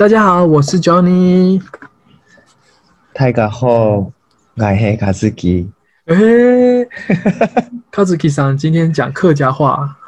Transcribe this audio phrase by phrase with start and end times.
[0.00, 1.60] 大家好，我是 Johnny。
[3.12, 4.12] 大家好，我
[4.56, 5.70] 是卡兹基。
[6.06, 6.16] 哎，
[7.92, 9.98] 卡兹基桑今天讲客家话。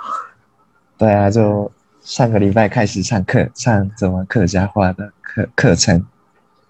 [0.97, 1.71] 对啊，就
[2.01, 6.03] 上个礼拜开始上课，上怎么客家话的课课程。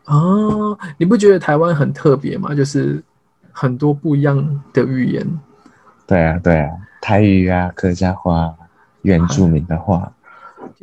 [0.07, 2.53] 哦，你不觉得台湾很特别吗？
[2.53, 3.01] 就是
[3.53, 5.25] 很多不一样的语言。
[6.09, 6.71] 对啊，对啊，
[7.01, 8.53] 台语啊，客家话，
[9.03, 10.13] 原住民的话。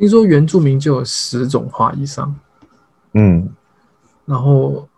[0.00, 2.34] 听说原住民就有十种话以上。
[3.12, 3.46] 嗯，
[4.24, 4.88] 然后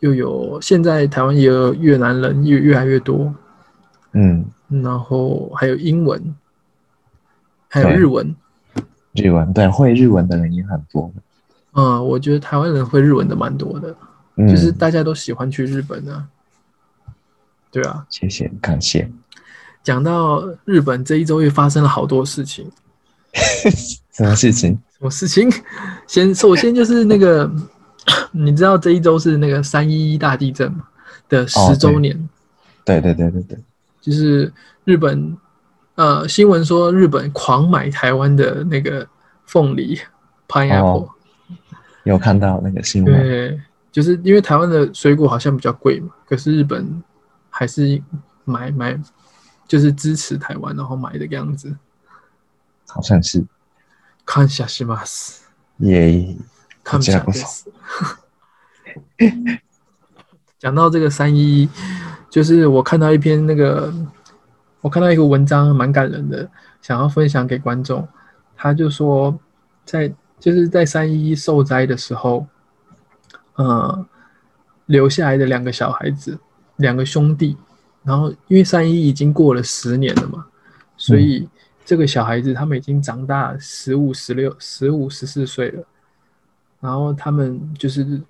[0.00, 3.34] 又有现在台湾也有越南人越越来越多。
[4.12, 6.36] 嗯，然后还有英文，
[7.70, 8.36] 还有日文。
[9.14, 11.10] 日文对，会日文的人也很多。
[11.72, 13.96] 嗯，我觉得台湾人会日文的蛮多的，
[14.36, 16.28] 就是大家都喜欢去日本啊。
[17.70, 19.10] 对啊，谢谢，感谢。
[19.82, 22.70] 讲到日本这一周又发生了好多事情。
[24.12, 24.78] 什么事情？
[24.98, 25.50] 什么事情？
[26.06, 27.50] 先，首先就是那个，
[28.32, 30.84] 你知道这一周是那个三一一大地震嘛
[31.28, 32.28] 的十周年。
[32.84, 33.58] 对对对对对，
[34.00, 34.52] 就是
[34.84, 35.36] 日本，
[35.94, 39.06] 呃，新闻说日本狂买台湾的那个
[39.46, 39.98] 凤梨
[40.48, 41.08] （pineapple）。
[42.04, 43.14] 有看到那个新闻？
[43.14, 43.60] 对，
[43.92, 47.02] 就是因为台湾的水果好像比较贵嘛，可是日本
[47.50, 48.02] 还是
[48.44, 48.98] 买买，
[49.68, 51.72] 就是支持台湾，然后买的样子。
[52.88, 53.44] 好像是。
[54.29, 55.41] 看下します。
[55.77, 56.35] 耶，
[56.83, 57.65] 看下ます。
[60.57, 61.69] 讲到这个三一，
[62.29, 63.93] 就是我看到一篇那个，
[64.81, 66.49] 我看到一个文章，蛮感人的，
[66.81, 68.07] 想要分享给观众。
[68.55, 69.37] 他就说，
[69.85, 72.47] 在就是在三一受灾的时候，
[73.55, 74.05] 呃，
[74.87, 76.39] 留下来的两个小孩子，
[76.77, 77.57] 两个兄弟，
[78.03, 80.47] 然后因为三一已经过了十年了嘛，
[80.97, 81.47] 所以。
[81.84, 85.84] 这个小孩子他们已经长大十五、十六、十五、十四岁了，
[86.80, 88.20] 然后他们就是，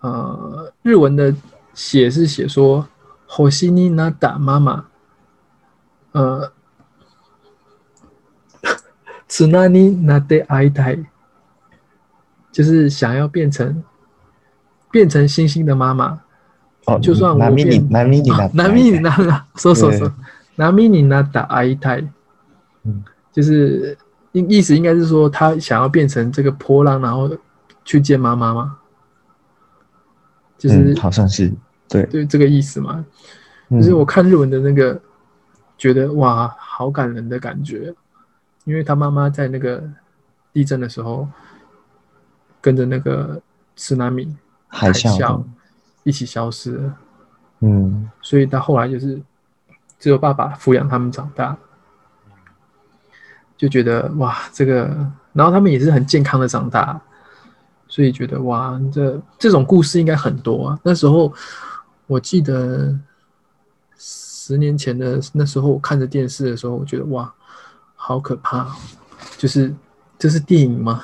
[0.00, 1.34] 呃，日文的
[1.72, 2.86] 写是写说
[3.26, 4.84] “火西尼娜达妈妈”，
[6.12, 6.52] 呃
[9.28, 10.98] ，“此那尼那得爱台”，
[12.50, 13.84] 就是想要变成
[14.90, 16.22] 变成星星的妈妈。
[16.86, 19.10] 哦，就算我变南米尼那南米尼那，
[19.56, 20.12] 说说说，
[20.54, 21.74] 南米尼那达爱
[22.92, 23.12] 台。
[23.32, 23.96] 就是
[24.32, 27.30] 意意思应该是说，他想要变成这个波浪，然后
[27.84, 28.78] 去见妈妈吗？
[30.56, 31.52] 就是好像是
[31.86, 33.04] 对对这个意思嘛。
[33.70, 34.98] 就是我看日文的那个，
[35.76, 37.94] 觉得哇，好感人的感觉，
[38.64, 39.82] 因为他妈妈在那个
[40.52, 41.28] 地震的时候，
[42.60, 43.38] 跟着那个
[43.74, 44.34] 斯纳米
[44.68, 45.42] 海啸
[46.04, 46.96] 一起消失了。
[47.60, 49.20] 嗯，所以到后来就是
[49.98, 51.54] 只有爸爸抚养他们长大。
[53.56, 54.84] 就觉得哇，这个，
[55.32, 57.00] 然后他们也是很健康的长大，
[57.88, 60.78] 所以觉得哇，这这种故事应该很多啊。
[60.82, 61.32] 那时候
[62.06, 62.94] 我记得
[63.98, 67.32] 十年前的那时候，我看着电视的时候，我觉得哇，
[67.94, 68.76] 好可怕，
[69.38, 69.74] 就是
[70.18, 71.02] 这是电影吗？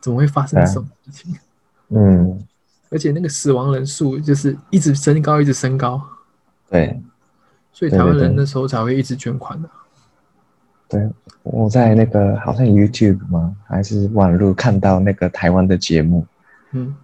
[0.00, 1.34] 怎么会发生这种事情？
[1.90, 2.46] 嗯，
[2.90, 6.00] 而且那个死亡人数就是一直升高，一直升高。
[6.70, 7.02] 对，
[7.72, 9.68] 所以台湾人那时候才会一直捐款的。
[10.88, 11.06] 对，
[11.42, 16.26] 我在那个好像 YouTube 吗，还是网络看到那个台湾的节目，
[16.72, 16.94] 嗯，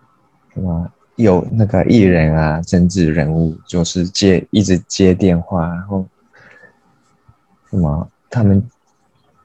[0.54, 6.06] 什么有那个艺人啊，政治人物就是接一直接电话，然后
[7.68, 8.66] 什么他们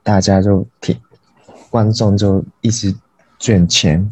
[0.04, 0.98] 大家就听，
[1.70, 2.96] 观众就一直
[3.38, 4.10] 捐钱。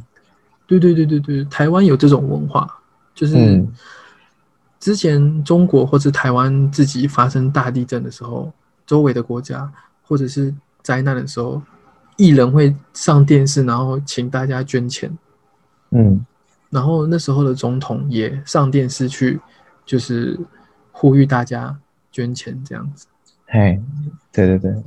[0.67, 2.69] 对对对对对，台湾有这种文化，
[3.15, 3.65] 就是
[4.77, 8.51] 之前中国或者台湾自己发生大地震的时候，
[8.85, 9.71] 周围的国家。
[10.07, 11.61] 或者是灾难的时候，
[12.15, 15.15] 艺人会上电视，然后请大家捐钱。
[15.91, 16.25] 嗯，
[16.69, 19.39] 然后那时候的总统也上电视去，
[19.85, 20.39] 就是
[20.91, 21.77] 呼吁大家
[22.11, 23.05] 捐钱这样子。
[23.47, 23.81] 嘿，
[24.31, 24.83] 对对对，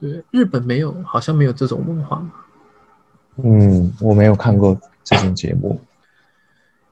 [0.00, 2.26] 对，日本没有，好像没有这种文化。
[3.36, 5.80] 嗯，我没有看过这种节目。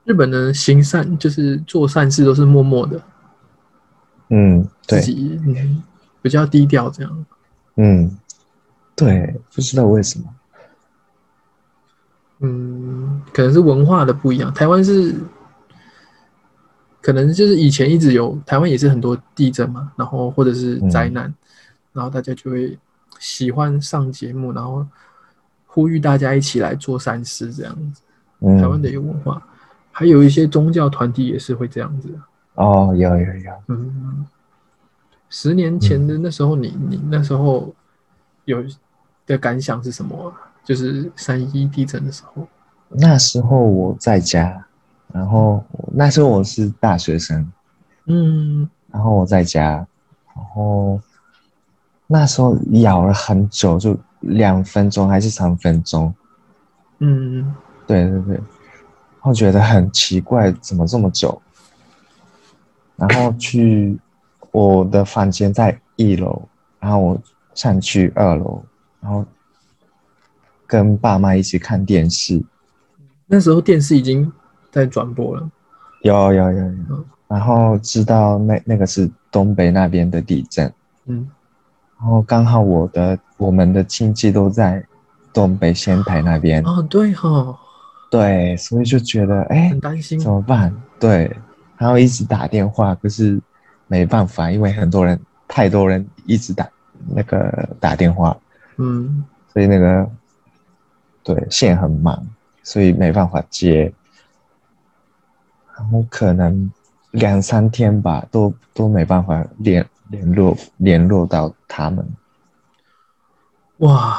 [0.05, 3.03] 日本的行善就是做善事都是默默的。
[4.29, 5.83] 嗯，对，自己嗯
[6.21, 7.27] 比较低调这样。
[7.77, 8.11] 嗯，
[8.95, 10.25] 对，不知道为什么。
[12.41, 14.53] 嗯，可能是文化的不一样。
[14.53, 15.15] 台湾是，
[17.01, 21.33] 可能就是以前一直有台湾也是很多地震嘛，然后或者是灾难，
[21.93, 22.79] 然后大家就会
[23.19, 24.87] 喜欢上节目，然后
[25.67, 28.03] 呼吁大家一起来做善事这样子。
[28.41, 29.43] 嗯台湾的一个文化，
[29.91, 32.09] 还有一些宗教团体也是会这样子。
[32.55, 34.27] 哦，有有有，嗯。
[35.29, 37.75] 十年前的那时候，你你那时候
[38.45, 38.65] 有
[39.27, 40.33] 的感想是什么？
[40.65, 42.47] 就是三一地震的时候。
[42.89, 44.65] 那时候我在家，
[45.13, 47.53] 然后那时候我是大学生，
[48.07, 49.87] 嗯，然后我在家，
[50.35, 51.01] 然后
[52.07, 56.15] 那时候咬了很久，就两分钟还是三分钟，
[57.01, 57.55] 嗯，
[57.87, 58.41] 对对对，
[59.23, 61.41] 我觉得很奇怪，怎么这么久？
[62.97, 63.99] 然后去
[64.57, 66.49] 我的房间在一楼，
[66.81, 67.23] 然后我
[67.53, 68.65] 上去二楼，
[69.03, 69.23] 然后
[70.67, 72.43] 跟爸妈一起看电视，
[73.27, 74.33] 那时候电视已经
[74.71, 75.47] 在转播了。
[76.01, 76.59] 有有有
[76.89, 80.73] 有，然后知道那那个是东北那边的地震，
[81.05, 81.29] 嗯，
[82.01, 84.83] 然后刚好我的我们的亲戚都在
[85.35, 87.55] 东北仙台那边，哦，对哈，
[88.11, 90.19] 对，所以就觉得哎很担心。
[90.19, 90.31] 怎。
[90.31, 90.75] 么办？
[90.99, 91.31] 对，
[91.77, 93.39] 然后一直打电话，可是
[93.87, 96.69] 没办法，因为很多人太多人一直打
[97.09, 98.37] 那个打电话，
[98.77, 100.09] 嗯，所以那个
[101.23, 102.27] 对线很忙，
[102.63, 103.93] 所以没办法接。
[105.77, 106.71] 然后可能
[107.11, 112.07] 两三天吧，都都没办法联联络联络到他们。
[113.79, 114.17] 哇，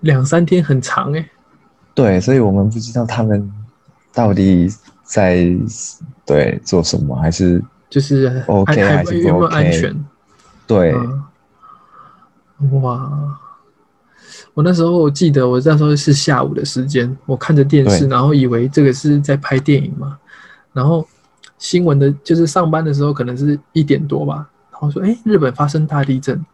[0.00, 1.30] 两三天很长哎。
[1.94, 3.50] 对，所以我们不知道他们
[4.12, 4.68] 到底
[5.02, 5.46] 在
[6.26, 8.28] 对做什么，还是就是
[8.66, 10.04] 还还有没有安全？
[10.66, 10.92] 对，
[12.60, 13.38] 嗯，哇！
[14.54, 20.16] 我那时候我记得，我那时候是下午的时间，我看着电视，然后以为这个是在拍电影嘛，
[20.72, 21.06] 然后
[21.58, 26.44] 新闻的，就是上班的时候可能是一点多吧，然后说，哎，日本发生大地震，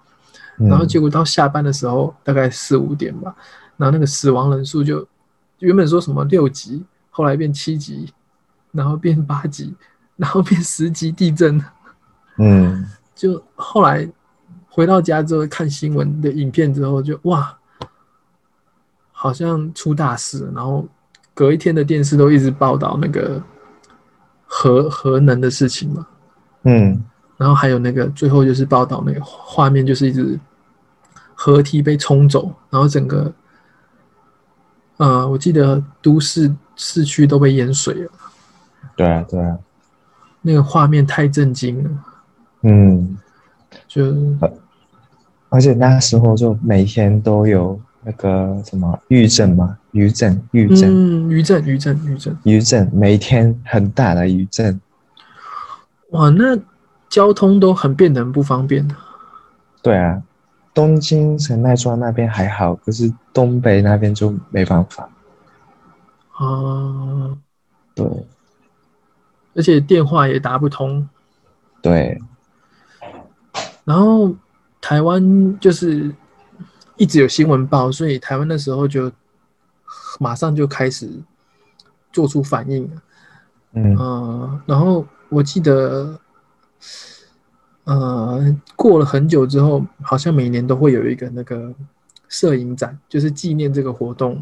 [0.57, 3.35] 然后嗯结果到下班的时候大概四五点吧，
[3.77, 5.07] 然后那个死亡人数就
[5.59, 8.11] 原本说什么六级，后来变七级，
[8.73, 9.75] 然后变八级，
[10.21, 11.59] 然后变十级地震，
[12.37, 12.87] 嗯。
[13.15, 14.09] 就后来
[14.69, 17.57] 回到家之后看新闻的影片之后就，哇，
[19.13, 20.87] 好像出大事，然后
[21.33, 23.43] 隔一天的电视都一直报道那个
[24.47, 26.07] 核核能的事情嘛，
[26.63, 27.03] 嗯。
[27.37, 30.39] 然后还有那个最后就是报道那个画面，就是一直
[31.35, 33.33] 河堤被冲走，然后整个，
[34.99, 38.11] 呃，我记得都市市区都被淹水了，
[38.95, 39.59] 对啊对啊，
[40.43, 41.91] 那个画面太震惊了，
[42.63, 43.19] 嗯，
[43.87, 44.05] 就
[45.49, 50.89] 而且那时候就每天都有那个什么余震嘛，余震余震。
[50.89, 54.81] 嗯，余震余震余震，余震，每天很大的余震，
[56.11, 56.59] 哇，那
[57.09, 58.89] 交通都很变得很不方便
[59.83, 60.23] 对啊，
[60.73, 65.09] 东京神奈川那边还好，可是东北那边就没办法，
[66.37, 67.37] 啊，
[67.95, 68.07] 对
[69.55, 71.09] 而且电话也打不通，
[71.83, 72.21] 对，
[73.85, 74.35] 然后
[74.81, 76.15] 台湾就是
[76.97, 79.11] 一直有新闻报，所以台湾那时候就
[80.19, 81.11] 马上就开始
[82.13, 82.91] 做出反应。
[83.73, 86.19] 嗯呃，然后我记得，
[87.85, 91.73] 呃，过了很久之后，好像每年都会有一个那个
[92.29, 94.37] 摄影展，就是纪念这个活动，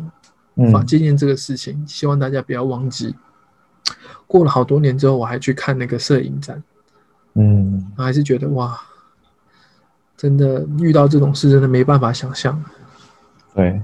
[0.73, 3.15] 法嗯纪念这个事情，希望大家不要忘记。
[4.27, 6.63] 过了好多年之后，我还去看那个摄影展，
[7.35, 8.79] 嗯，我还是觉得哇，
[10.17, 12.63] 真的遇到这种事真的没办法想象，
[13.55, 13.81] 对，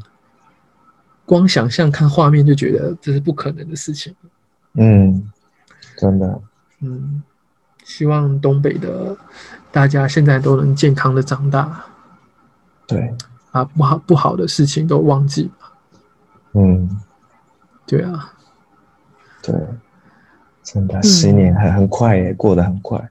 [1.24, 4.14] 光想象看画面就觉得这是不可能的事情。
[4.74, 5.32] 嗯，
[5.96, 6.42] 真的，
[6.80, 7.22] 嗯，
[7.84, 9.16] 希望东北的
[9.70, 11.84] 大家现在都能健康的长大，
[12.86, 13.14] 对，
[13.52, 15.50] 啊不好不好的事情都忘记。
[16.52, 17.00] 嗯，
[17.86, 18.32] 对啊，
[19.42, 19.54] 对，
[20.64, 23.08] 真的，十年很很快耶，过得很快，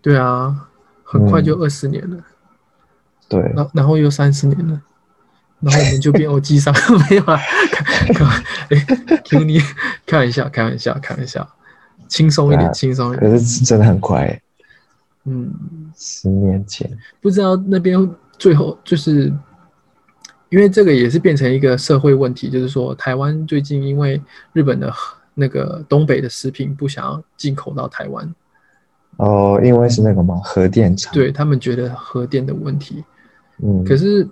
[0.00, 0.68] 对啊，
[1.02, 2.16] 很快嗯就二十年了，
[3.28, 4.80] 对，然后然后又三十年了。
[5.60, 6.74] 然后我们就变欧基上
[7.08, 7.40] 没有啊？
[7.72, 8.24] 开开
[8.68, 9.58] 哎，Q 你
[10.04, 11.48] 开玩笑，开玩笑，开玩笑，
[12.06, 13.30] 轻松一点，啊轻松一点。
[13.32, 14.42] 可是真的很快耶，
[15.24, 15.50] 嗯，
[15.96, 16.90] 十年前，
[17.22, 19.32] 不知道那边最后就是，
[20.50, 24.20] 因为这个也是变成一个社会问题，就是说台湾最近因为
[24.52, 24.92] 日本的
[25.34, 28.34] 那个东北的食品不想要进口到台湾，
[29.16, 33.04] 哦，因为是那个嘛，核电厂，，对他们觉得核电的问题，
[33.62, 34.26] 嗯，可是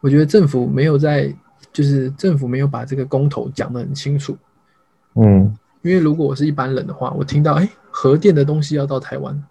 [0.00, 1.34] 我觉得政府没有在，
[1.72, 4.36] 就是政府没有把这个公投讲得很清楚，
[5.14, 9.42] 嗯，因为如果我是一般人的话，我听到哎核电的东西要到台湾，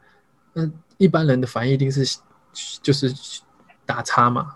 [0.54, 2.20] 那一般人的反应一定是
[2.82, 3.12] 就是
[3.86, 4.56] 打叉嘛，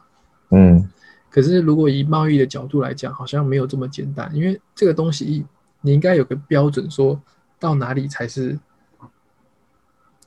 [0.51, 0.87] 嗯，
[1.29, 5.45] 可是如果以贸易的角度来讲，好像没有这么简单，因为这个东西
[5.85, 7.21] 你应该有个标准，说
[7.59, 8.57] 到哪里才是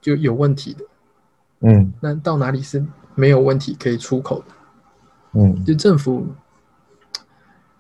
[0.01, 0.85] 就有问题的，
[1.61, 2.85] 嗯，那到哪里是
[3.15, 4.55] 没有问题可以出口的。
[5.33, 6.27] 嗯，就政府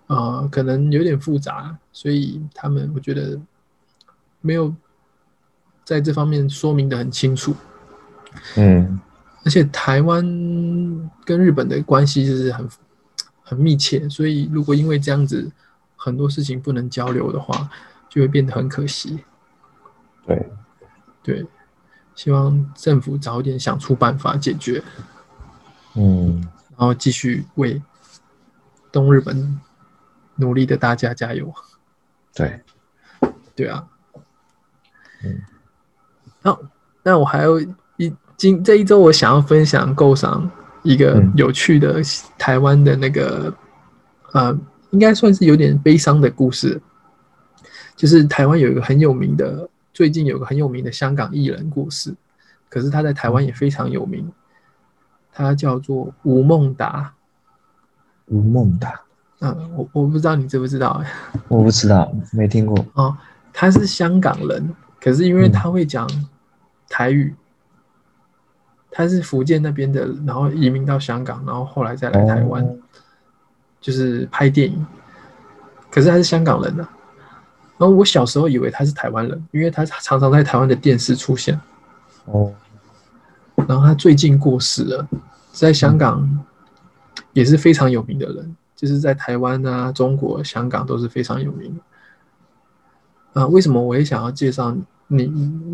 [0.07, 3.39] 呃，可能有点复杂，所以他们我觉得
[4.41, 4.75] 没有
[5.85, 7.55] 在这方面说明的很清楚。
[8.57, 8.99] 嗯
[9.45, 10.25] 而且台湾
[11.25, 12.69] 跟日本的关系就是很
[13.45, 15.49] 很密切，所以如果因为这样子
[16.07, 17.69] 很多事情不能交流的话，
[18.09, 19.25] 就会变得很可惜。
[20.25, 20.49] 对，
[21.21, 21.45] 对，
[22.15, 24.81] 希望政府早点想出办法解决，
[25.97, 26.41] 嗯。
[26.79, 27.83] 然后继续为
[28.93, 29.61] 东日本
[30.37, 31.53] 努力的大家加油。
[32.35, 32.61] 对，
[33.57, 33.89] 对啊，
[35.25, 35.43] 嗯，
[36.43, 36.61] 好，
[37.03, 37.59] 那我还有
[37.97, 40.49] 一今这一周我想要分享购赏
[40.83, 41.33] 一个嗯。
[41.35, 42.01] 有趣的
[42.39, 43.53] 台湾的那个，
[44.33, 44.57] 呃，
[44.97, 46.81] 应该算是有点悲伤的故事，
[47.95, 52.15] 就是台湾有一个很有名的，最近有个很有名的香港艺人过世，
[52.71, 54.27] 可是他在台湾也非常有名，
[55.35, 57.13] 他叫做吴孟达，
[58.29, 58.99] 吴孟达，
[59.41, 61.05] 嗯，我我不知道你知不知道、
[61.49, 62.83] 我不知道，没听过。
[62.95, 63.15] 哦，
[63.53, 66.09] 他是香港人，可是因为嗯他会讲
[66.89, 67.35] 台语，
[68.91, 72.77] 他是福建那边的，然后移民到香港，然后后来再来台湾，哦
[73.87, 74.85] 就是拍电影。
[75.89, 76.91] 可是他是香港人啊。
[77.79, 81.61] 然后我小时候以为他是台湾人，因为他常常在台湾的电视出现。
[82.25, 82.53] 哦，
[83.69, 85.09] 然后他最近过世了，
[85.53, 86.45] 在香港
[87.33, 91.73] 也是非常有名的人，就是在台湾啊、中国、香港都是非常有名
[93.33, 93.41] 的。
[93.41, 94.77] 啊，为什么我也想要介绍
[95.07, 95.25] 你？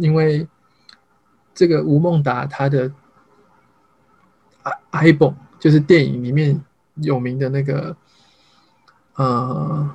[0.01, 0.47] 因为
[1.55, 2.89] 这个吴孟达他的
[4.91, 6.61] 《i b o n 就是电影里面
[6.97, 7.97] 有名的那个
[9.17, 9.91] 呃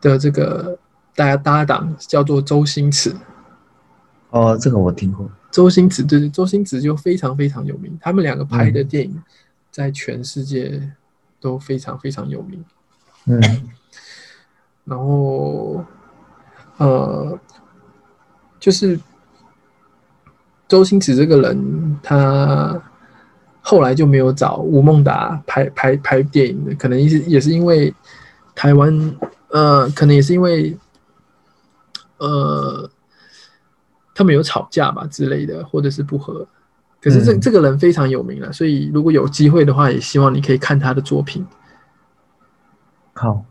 [0.00, 0.78] 的这个
[1.14, 3.14] 大家搭档叫做周星驰。
[4.30, 5.30] 哦，这个我听过。
[5.50, 9.22] 周星驰对对，周星驰就非常非常有名，他们两个拍的电影
[9.70, 10.92] 在全世界
[11.40, 12.64] 都非常非常有名。
[13.24, 13.40] 嗯
[14.84, 15.84] 然后，
[16.78, 17.38] 呃，
[18.58, 18.98] 就是
[20.66, 22.87] 周星驰这个人，他
[23.68, 27.94] 后来就没有找吴孟达拍拍拍电影的，可能也是也是因为
[28.54, 29.14] 台湾，
[29.48, 30.74] 呃，可能也是因为，
[32.16, 32.88] 呃，
[34.14, 36.46] 他们有吵架吧之类的，或者是不和。
[37.02, 41.46] 可是这、嗯这个人非常有名了，所以如果有机会的话，也希望你可以看他的作品。
[43.12, 43.44] 好，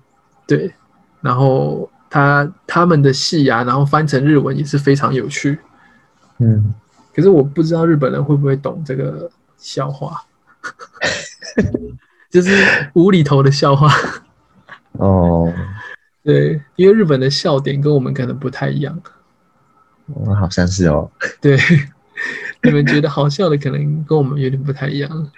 [0.48, 0.74] 对，
[1.22, 5.60] 然后他他们的戏啊，然后翻成日文也是非常有趣。
[6.40, 6.74] 嗯，
[7.14, 10.24] 可是我不知道日本人会不会懂这个笑话，
[12.30, 13.92] 就是无厘头的笑话。
[14.94, 15.52] 哦，
[16.24, 19.00] 对，因为日本的笑点跟我们可能不太一样。
[20.08, 21.12] 我好像是哦。
[21.42, 21.58] 对，
[22.64, 25.32] 你们觉得好笑的可能跟我们有点不太一样。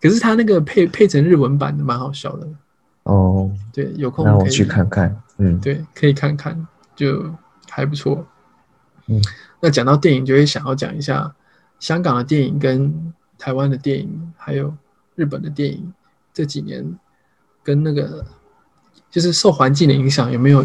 [0.00, 2.48] 可是他那个配配成日文版的蛮好笑的。
[3.04, 5.22] 哦，对，有空那我可以去看看。
[5.38, 6.66] 嗯，对，可以看看，
[6.96, 7.34] 就
[7.70, 8.26] 还不错。
[9.06, 9.22] 嗯，
[9.60, 11.34] 那讲到电影，就会想要讲一下
[11.78, 14.74] 香港的电影跟台湾的电影，还有
[15.14, 15.92] 日本的电影
[16.32, 16.98] 这几年
[17.62, 18.24] 跟那个
[19.10, 20.64] 就是受环境的影响有没有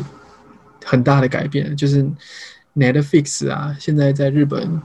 [0.84, 1.76] 很大的改变？
[1.78, 2.04] 就是
[2.76, 4.82] Netflix 啊，现在在日本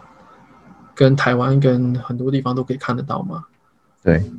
[0.94, 3.44] 跟台湾跟很多地方都可以看得到嘛。
[4.02, 4.30] 对，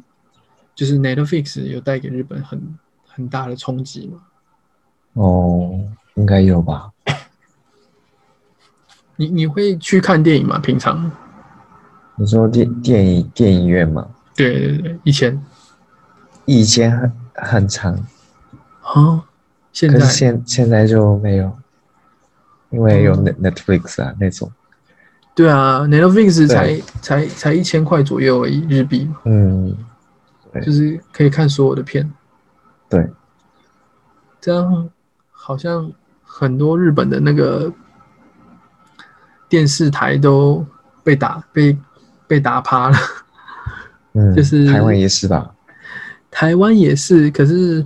[0.76, 2.78] 就是 Netflix 有带给日本很
[3.08, 4.22] 很大的冲击嘛。
[5.14, 5.80] 哦，
[6.16, 6.92] 应该有吧。
[9.16, 10.60] 你你会去看电影吗？
[10.60, 11.12] 平常？
[12.20, 14.06] 你说电电影电影院吗？
[14.36, 15.42] 对对对，以前
[16.44, 17.94] 以前很很长，
[18.82, 19.24] 啊，
[19.72, 21.58] 现在现现在就没有，
[22.72, 24.52] 因为有嗯 Net Netflix 啊那种。
[25.34, 29.74] 对啊，Netflix 才对才才一千块左右而已，日币，嗯，
[30.62, 32.12] 就是可以看所有的片。
[32.90, 33.10] 对，
[34.42, 34.90] 这样
[35.32, 35.90] 好像
[36.22, 37.72] 很多日本的那个
[39.48, 40.66] 电视台都
[41.02, 41.78] 被打被
[42.30, 42.98] 被打趴了。
[44.14, 45.52] 嗯，就是台湾也是吧？
[46.30, 47.84] 台湾也是，可是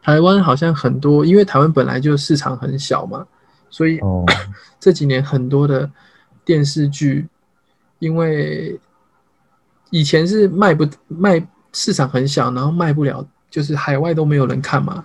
[0.00, 3.26] 台湾好像很多，因为台湾本来就市场很小嘛，
[3.68, 4.24] 所以哦，
[4.78, 5.90] 这几年很多的
[6.44, 7.26] 电视剧，
[7.98, 8.78] 因为
[9.90, 15.04] 以前是卖不卖市场很小，然后卖不了，就是海外都没有人看嘛。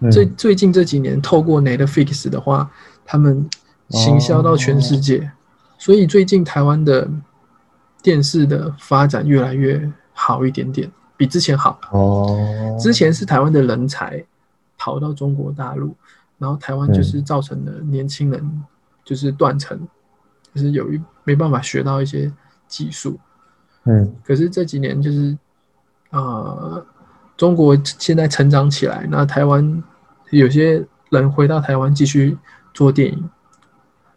[0.00, 2.68] 嗯最最近这几年，透过 Netflix 的话，
[3.04, 3.48] 他们
[3.90, 5.30] 行销到全世界，
[5.82, 7.10] 所以最近台湾的
[8.04, 11.76] 电视的发展越来越好一点点，比之前好。
[11.90, 14.24] 哦，之前是台湾的人才
[14.78, 15.92] 跑到中国大陆，
[16.38, 18.62] 然后台湾就是造成了年轻人
[19.04, 19.76] 就是断层，
[20.54, 22.32] 就是有一没办法学到一些
[22.68, 23.18] 技术。
[23.82, 25.36] 嗯可是这几年就是，
[26.10, 26.86] 呃，
[27.36, 29.82] 中国现在成长起来，那台湾
[30.30, 32.38] 有些人回到台湾继续
[32.72, 33.28] 做电影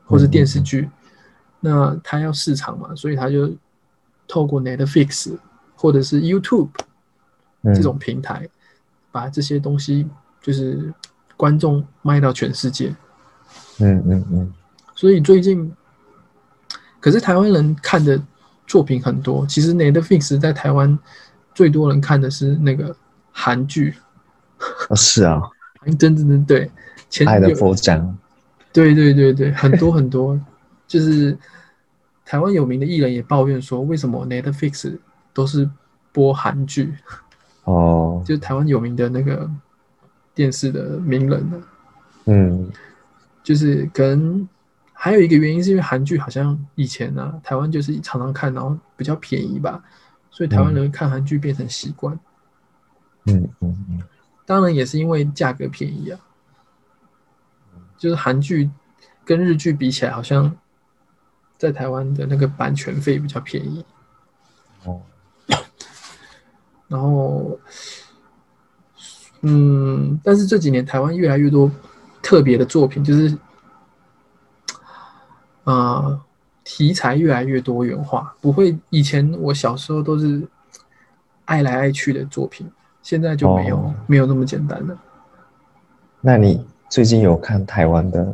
[0.06, 0.88] 或是电视剧，
[1.66, 3.52] 那他要市场嘛，所以他就
[4.28, 5.36] 透过 Netflix
[5.76, 6.70] 或者是 YouTube
[7.64, 8.48] 这种平台，
[9.12, 10.08] 把这些东西
[10.40, 10.94] 就是
[11.36, 12.96] 观众卖到全世界。
[13.80, 14.54] 嗯嗯嗯。
[14.94, 15.74] 所以最近，
[17.00, 18.22] 可是台湾人看的
[18.68, 20.96] 作品很多，其实 Netflix 在台湾
[21.56, 22.96] 最多人看的是那个
[23.32, 23.96] 韩剧。
[24.90, 25.42] 哦，是啊。
[25.98, 26.70] 真真真对。
[27.10, 28.16] 前爱的佛章。
[28.72, 30.40] 对对对对，很多很多，
[30.88, 31.38] 就是
[32.24, 34.98] 台湾有名的艺人也抱怨说，为什么 Netflix
[35.34, 35.70] 都是
[36.12, 36.94] 播韩剧？
[37.64, 39.50] 哦， 就台湾有名的那个
[40.34, 41.64] 电视的名人呢？
[42.26, 42.72] 嗯，
[43.44, 44.48] 就是可能
[44.94, 49.84] 还有一个原因，是因为韩剧好像以前呢，台湾就是常常看，然后比较便宜吧，
[50.32, 52.18] 所以台湾人看韩剧变成习惯。
[53.26, 54.04] 嗯嗯嗯，
[54.46, 56.20] 当然也是因为价格便宜啊。
[57.98, 58.70] 就是韩剧
[59.24, 60.56] 跟日剧比起来，好像
[61.58, 63.86] 在台湾的那个版权费比较便宜。
[64.86, 65.02] 哦。
[66.88, 67.60] 然后，
[69.42, 71.70] 嗯，但是这几年台湾越来越多
[72.22, 73.38] 特别的作品，就是
[75.64, 76.22] 啊，
[76.64, 78.36] 题材越来越多元化。
[78.40, 80.48] 不会，以前我小时候都是
[81.46, 82.70] 爱来爱去的作品，
[83.02, 84.98] 现在就没有没有那么简单了。
[86.22, 86.66] 那你？
[86.88, 88.32] 最近有看台湾的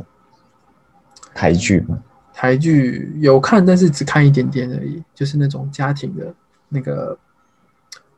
[1.33, 1.97] 台剧吗？
[2.33, 6.33] 台剧有看，但是只看一点点而已，就是那种家庭的，
[6.69, 7.17] 那个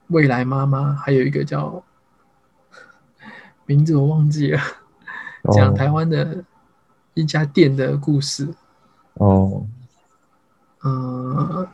[0.08, 1.84] 未来妈妈，还有一个叫
[3.66, 4.62] 名字我忘记了，
[5.54, 6.44] 讲台湾的
[7.14, 8.48] 一家店的故事。
[9.16, 9.66] 哦，
[10.84, 11.68] 嗯，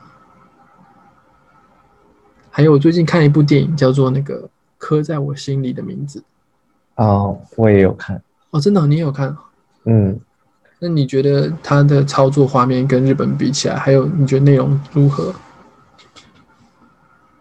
[2.49, 4.43] 还有我最近看一部电影，叫做那个
[4.77, 6.19] 《刻在我心里的名字》。
[7.03, 8.21] 哦，我也有看。
[8.49, 9.35] 哦，真的，你也有看？
[9.85, 10.19] 嗯，
[10.79, 15.33] 那你觉得它的操作画面跟日本比起来，还有你觉得内容如何？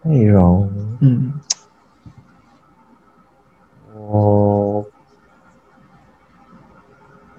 [0.03, 1.33] 内容，嗯，
[3.93, 4.85] 我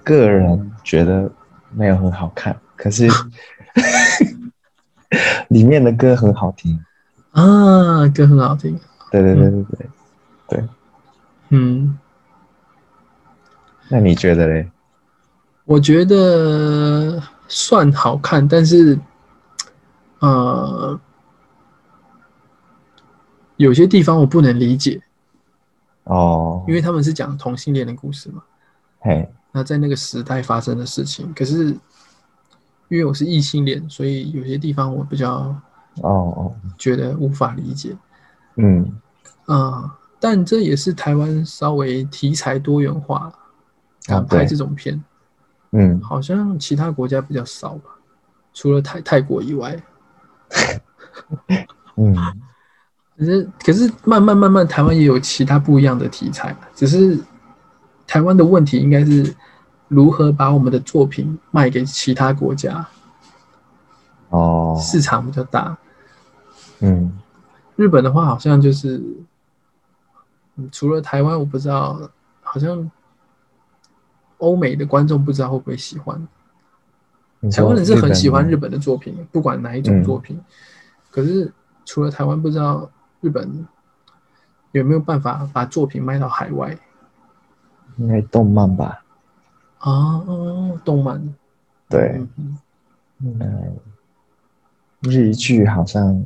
[0.03, 1.31] 个人觉得
[1.71, 3.07] 没有很好看，可是
[5.49, 6.83] 里面的歌很好听
[7.31, 8.79] 啊，歌很好听。
[9.11, 9.89] 对对对对对，
[10.47, 10.63] 对，
[11.49, 11.97] 嗯。
[13.89, 14.71] 那你觉得嘞？
[15.71, 18.99] 我觉得算好看，但是，
[20.19, 20.99] 呃，
[23.55, 25.01] 有些地方我不能理解。
[26.03, 26.65] 哦。
[26.67, 28.43] 因为他们是讲同性恋的故事嘛。
[28.99, 29.31] 嘿。
[29.53, 31.67] 那在那个时代发生的事情，可是
[32.89, 35.55] 因为我是异性恋，所以有些地方我比较
[36.01, 37.95] 哦哦觉得无法理解。
[38.57, 38.93] 嗯。
[39.45, 43.33] 啊，但这也是台湾稍微题材多元化。
[44.07, 45.01] 敢拍这种片，
[45.73, 47.91] 嗯，好像其他国家比较少吧，
[48.53, 49.81] 除了泰泰国以外，
[51.95, 52.13] 嗯，
[53.17, 57.17] 可是可是慢慢慢慢，台湾也有其他不一样的题材，只是
[58.05, 59.33] 台湾的问题应该是
[59.87, 62.85] 如何把我们的作品卖给其他国家，
[64.29, 65.77] 哦，市场比较大，
[66.81, 67.17] 嗯，
[67.77, 69.01] 日本的话好像就是，
[70.69, 72.91] 除了台湾我不知道，好像。
[74.41, 76.27] 欧美的观众不知道会不会喜欢，
[77.51, 80.39] 台湾人是很喜欢日本的作品，不管哪一种作品。
[81.11, 81.51] 可是
[81.85, 83.67] 除了台湾，不知道日本
[84.71, 86.75] 有没有办法把作品卖到海外？
[87.97, 89.03] 应该动漫吧？
[89.77, 90.23] 啊，
[90.83, 91.21] 动漫。
[91.87, 92.25] 对，
[93.19, 93.77] 嗯，
[95.01, 96.25] 日剧好像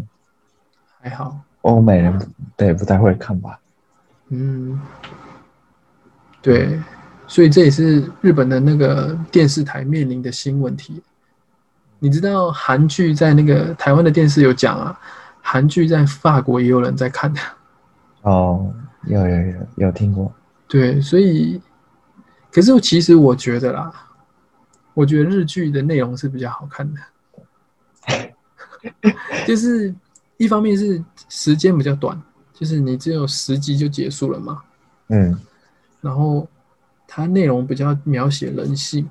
[1.01, 3.59] 还好，欧美人对不太会看吧？
[4.29, 4.79] 嗯，
[6.41, 6.79] 对。
[7.27, 11.01] 所以这也是日本的那个电视台面临的新问题。
[11.99, 14.99] 你知道韩剧在那个台湾的电视有讲啊，
[15.41, 17.39] 韩剧在法国也有人在看的。
[18.21, 18.71] 哦，
[19.07, 20.31] 有有有有听过。
[20.67, 21.61] 对，所以，
[22.51, 23.91] 可是其实我觉得啦，
[24.93, 26.99] 我觉得日剧的内容是比较好看的，
[29.47, 29.93] 就是
[30.37, 32.21] 一方面是时间比较短，
[32.53, 34.61] 就是你只有十集就结束了嘛。
[35.07, 35.39] 嗯，
[36.01, 36.47] 然后。
[37.15, 39.09] 它内容比较描写人性，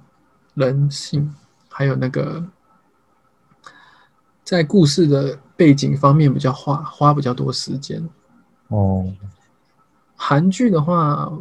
[0.52, 1.34] 人性，
[1.70, 2.44] 还有那个
[4.44, 8.06] 在故事的背景方面比较花花比较多时间。
[8.68, 9.10] 哦，
[10.16, 11.32] 韩剧的话，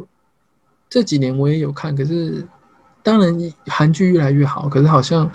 [0.88, 2.42] 这几年我也有看，可是
[3.02, 5.30] 当然韩剧越来越好，可是好像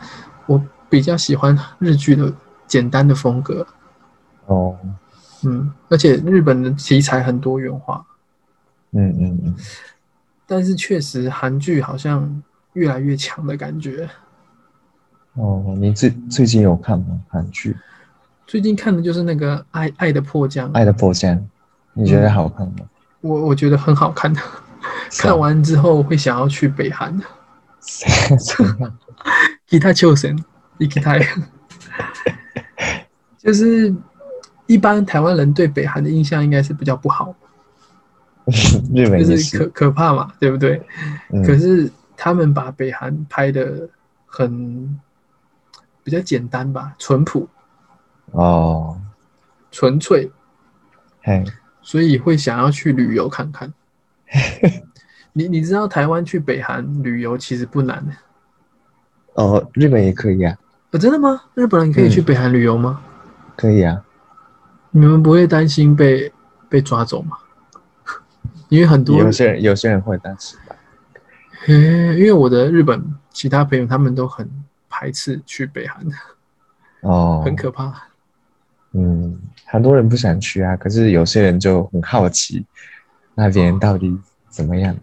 [0.47, 2.33] 我比较喜欢日剧的
[2.65, 3.67] 简单的风格。
[4.47, 4.75] 哦，
[5.43, 8.03] 嗯，而且日本的题材很多元化，
[8.93, 9.55] 嗯嗯嗯，
[10.49, 12.41] 但是确实韩剧好像
[12.73, 14.09] 越来越强的感觉。
[15.33, 17.21] 哦，你最最近有看吗？
[17.29, 17.71] 韩剧
[18.47, 21.35] 《最近看的就是那个《爱爱的迫降》，爱的迫降》，
[21.93, 22.89] 你觉得好看吗？
[23.21, 24.41] 我我觉得很好看的，
[25.19, 27.15] 看完之后会想要去北韩。
[27.79, 28.97] 怎样？
[29.67, 30.37] 吉他秋神，
[30.79, 31.15] 一吉他，
[33.37, 33.93] 就是
[34.65, 37.33] 一般台湾人对北韩的印象应该是比较不好，
[38.93, 40.81] 日本也就是可，可怕嘛，对不对？
[41.31, 43.87] 嗯可是他们把北韩拍的
[44.25, 44.99] 很
[46.03, 47.47] 比较简单吧，淳朴、
[48.31, 48.99] 哦，
[49.71, 50.29] 纯粹，
[51.23, 51.43] 嘿，
[51.81, 53.71] 所以会想要去旅游看看。
[55.33, 58.11] 你你知道台湾去北韩旅游其实不难的，
[59.35, 60.57] 哦，日本也可以啊，
[60.91, 61.41] 呃，真的吗？
[61.53, 62.99] 日本人可以去嗯北韩旅游吗？
[63.55, 64.03] 可以啊，
[64.91, 66.31] 你们不会担心被
[66.67, 67.37] 被抓走吗？
[68.69, 70.75] 因为很多有些人有些人会，但是吧，
[71.65, 71.73] 嘿，
[72.17, 74.49] 因为我的日本其他朋友他们都很
[74.89, 76.05] 排斥去北韩，
[77.01, 77.93] 哦，很可怕。
[78.93, 82.65] 嗯，很多人不想去啊，可是有些人就很好奇
[83.35, 84.17] 那边到底
[84.49, 84.95] 怎么样。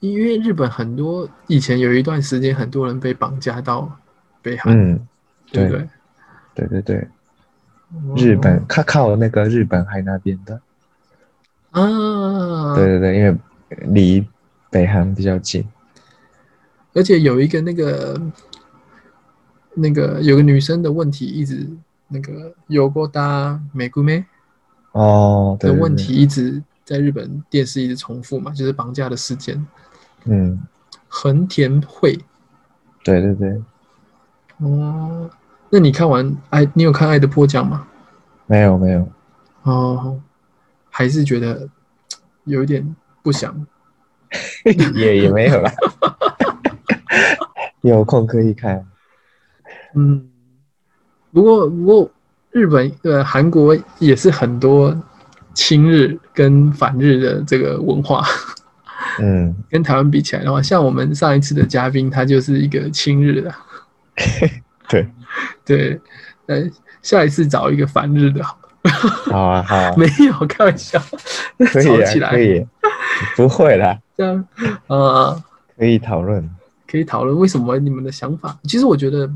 [0.00, 3.90] 因为日本很多以前有一段时间，很多人被绑架到
[4.42, 5.06] 北韩，嗯，
[5.50, 5.88] 对不对？
[6.54, 7.08] 对对对，
[8.16, 10.60] 日本靠靠那个日本海那边的，
[11.76, 13.36] 啊，对对对，因为
[13.88, 14.26] 离
[14.70, 15.62] 北韩比较近。
[16.94, 18.20] 而且有一个那个
[19.74, 21.68] 那个有个女生的问题，一直
[22.08, 24.24] 那个有过搭美姑妹
[24.92, 29.66] 哦，的问题，一直在日本电视一直重复嘛，就是绑架的事件。
[30.24, 30.58] 嗯，
[31.08, 32.18] 横田惠。
[33.04, 33.62] 对对对，
[34.58, 35.28] 哦，
[35.68, 37.86] 那你看完《爱》，你有看《爱的迫降》吗？
[38.46, 39.06] 没有没有，
[39.64, 40.18] 哦，
[40.96, 41.68] 还是觉得
[42.44, 43.54] 有一点不想。
[44.94, 45.70] 也也没有啦。
[47.82, 48.82] 有空可以看。
[49.94, 50.26] 嗯，
[51.32, 52.10] 不过不过
[52.50, 54.96] 日本呃韩国也是很多
[55.52, 58.24] 亲日跟反日的这个文化，
[59.20, 63.54] 嗯， 跟台湾比起来的话，像我们上一次的嘉宾，他就是一个亲日的，
[64.88, 65.06] 对，
[65.62, 66.00] 对，
[66.46, 66.70] 呃，
[67.02, 68.65] 下一次找一个反日的好了，
[69.30, 71.00] 好啊好啊，没有开玩笑，
[71.72, 72.66] 可以吵起来啊可以，
[73.36, 74.46] 不会啦， 这样
[74.86, 75.42] 啊。
[75.76, 76.48] 可以讨论。
[76.86, 78.56] 可以讨论为什么你们的想法。
[78.62, 79.28] 其实我觉得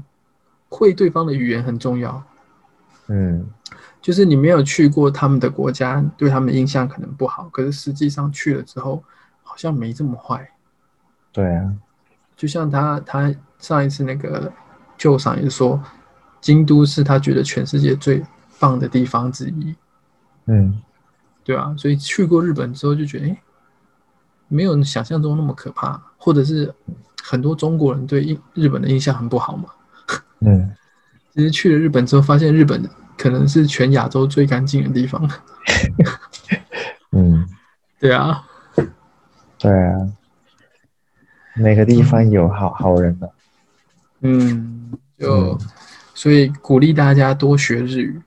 [0.68, 2.22] 会对方的语言很重要，
[3.08, 3.44] 嗯
[4.00, 9.02] 就是你没有去过他们的国家，对他们印象可能不好，可是实际上去了之后，
[9.42, 10.48] 好像没这么坏。
[11.32, 11.70] 对啊，
[12.36, 14.50] 就像他他上一次那个
[14.96, 15.78] 旧赏也说，
[16.40, 18.22] 京都是他觉得全世界最
[18.60, 19.74] 棒的地方之一，
[20.46, 20.80] 嗯
[21.42, 23.42] 对啊，所以去过日本之后就觉得，哎，
[24.46, 26.72] 没有想象中那么可怕，或者是
[27.22, 29.70] 很多中国人对印日本的印象很不好嘛。
[30.40, 30.70] 嗯，
[31.34, 35.28] 其实去了日本之后，发现日本可能是全亚洲最干净的地方。
[37.12, 37.48] 嗯，
[37.98, 38.46] 对啊，
[39.58, 40.12] 对啊，
[41.56, 43.32] 每个地方有好好人的。
[44.20, 45.58] 嗯，就、嗯
[46.12, 48.20] 所以鼓励大家多学日语，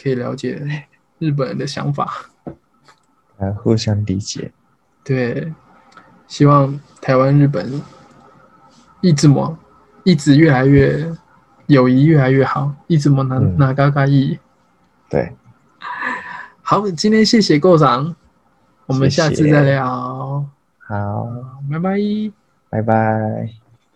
[0.00, 0.86] 可以了解
[1.18, 2.26] 日本人的想法。
[3.38, 4.52] 来互相理解。
[5.02, 5.52] 对，
[6.26, 7.82] 希望台湾、日本
[9.00, 9.58] 一直么
[10.04, 11.12] 一直越来越
[11.66, 14.38] 友谊越来越好，一直么哪嗯哪嘎嘎意。
[15.08, 15.32] 对，
[16.62, 18.14] 好，今天谢谢构长，
[18.86, 20.46] 我们下次再聊，
[20.78, 21.28] 好，
[21.70, 21.98] 拜拜。
[22.70, 23.63] 拜拜。